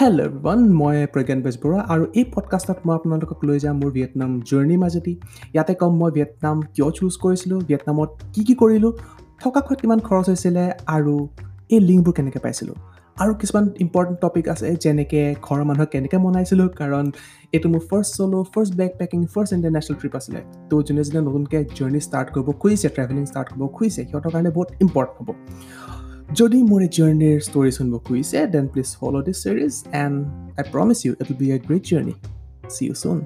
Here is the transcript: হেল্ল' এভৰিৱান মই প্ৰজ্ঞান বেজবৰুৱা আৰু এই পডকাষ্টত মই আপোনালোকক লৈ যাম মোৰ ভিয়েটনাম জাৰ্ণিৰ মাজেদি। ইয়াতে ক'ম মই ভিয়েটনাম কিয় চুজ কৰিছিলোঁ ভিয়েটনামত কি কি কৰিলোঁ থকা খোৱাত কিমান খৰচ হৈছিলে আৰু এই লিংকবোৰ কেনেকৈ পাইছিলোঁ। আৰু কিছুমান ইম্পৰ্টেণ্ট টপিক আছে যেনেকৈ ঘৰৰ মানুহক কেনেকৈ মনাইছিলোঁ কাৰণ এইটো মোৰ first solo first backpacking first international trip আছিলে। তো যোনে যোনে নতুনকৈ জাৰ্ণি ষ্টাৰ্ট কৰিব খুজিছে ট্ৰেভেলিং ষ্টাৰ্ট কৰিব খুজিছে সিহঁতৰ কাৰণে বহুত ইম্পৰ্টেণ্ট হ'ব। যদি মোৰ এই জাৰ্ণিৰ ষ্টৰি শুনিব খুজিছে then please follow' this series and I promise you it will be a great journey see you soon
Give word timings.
হেল্ল' 0.00 0.20
এভৰিৱান 0.26 0.60
মই 0.80 0.96
প্ৰজ্ঞান 1.14 1.40
বেজবৰুৱা 1.46 1.80
আৰু 1.92 2.04
এই 2.20 2.24
পডকাষ্টত 2.34 2.78
মই 2.86 2.94
আপোনালোকক 2.98 3.40
লৈ 3.48 3.58
যাম 3.64 3.74
মোৰ 3.80 3.90
ভিয়েটনাম 3.96 4.30
জাৰ্ণিৰ 4.48 4.78
মাজেদি। 4.84 5.12
ইয়াতে 5.54 5.74
ক'ম 5.80 5.92
মই 6.00 6.10
ভিয়েটনাম 6.16 6.56
কিয় 6.74 6.88
চুজ 6.98 7.12
কৰিছিলোঁ 7.24 7.58
ভিয়েটনামত 7.68 8.10
কি 8.34 8.42
কি 8.48 8.54
কৰিলোঁ 8.62 8.92
থকা 9.42 9.60
খোৱাত 9.66 9.78
কিমান 9.82 10.00
খৰচ 10.08 10.26
হৈছিলে 10.30 10.64
আৰু 10.96 11.14
এই 11.74 11.80
লিংকবোৰ 11.88 12.12
কেনেকৈ 12.18 12.40
পাইছিলোঁ। 12.44 12.76
আৰু 13.22 13.32
কিছুমান 13.40 13.64
ইম্পৰ্টেণ্ট 13.84 14.18
টপিক 14.24 14.44
আছে 14.54 14.66
যেনেকৈ 14.84 15.24
ঘৰৰ 15.46 15.62
মানুহক 15.70 15.88
কেনেকৈ 15.94 16.18
মনাইছিলোঁ 16.26 16.68
কাৰণ 16.80 17.04
এইটো 17.54 17.66
মোৰ 17.72 17.82
first 17.90 18.10
solo 18.18 18.38
first 18.52 18.72
backpacking 19.00 19.20
first 19.32 19.50
international 19.56 19.96
trip 20.00 20.14
আছিলে। 20.20 20.40
তো 20.68 20.74
যোনে 20.86 21.02
যোনে 21.08 21.20
নতুনকৈ 21.28 21.60
জাৰ্ণি 21.78 22.00
ষ্টাৰ্ট 22.06 22.28
কৰিব 22.34 22.48
খুজিছে 22.60 22.88
ট্ৰেভেলিং 22.96 23.24
ষ্টাৰ্ট 23.30 23.48
কৰিব 23.52 23.62
খুজিছে 23.76 24.02
সিহঁতৰ 24.08 24.30
কাৰণে 24.34 24.50
বহুত 24.56 24.68
ইম্পৰ্টেণ্ট 24.84 25.16
হ'ব। 25.20 25.28
যদি 26.39 26.59
মোৰ 26.69 26.81
এই 26.81 26.91
জাৰ্ণিৰ 26.97 27.37
ষ্টৰি 27.47 27.71
শুনিব 27.77 27.95
খুজিছে 28.05 28.39
then 28.53 28.65
please 28.71 28.89
follow' 28.99 29.23
this 29.27 29.37
series 29.43 29.73
and 30.03 30.15
I 30.59 30.63
promise 30.73 30.99
you 31.05 31.11
it 31.13 31.27
will 31.29 31.37
be 31.41 31.47
a 31.51 31.57
great 31.67 31.83
journey 31.91 32.13
see 32.73 32.83
you 32.85 32.93
soon 33.03 33.17